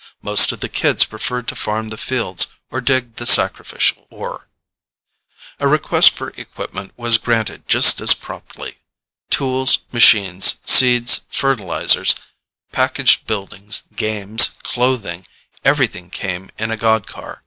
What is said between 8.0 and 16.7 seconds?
as promptly. Tools, machines, seeds, fertilizers, packaged buildings, games, clothing everything came